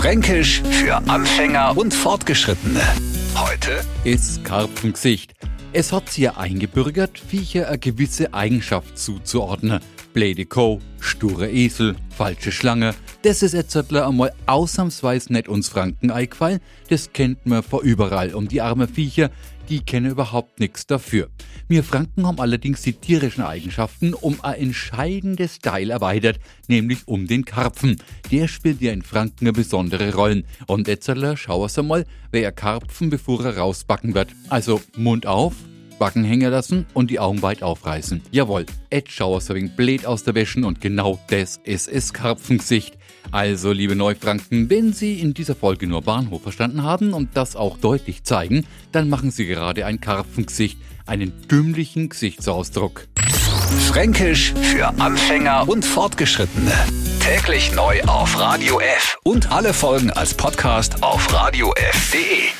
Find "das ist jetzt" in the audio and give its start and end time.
13.22-13.76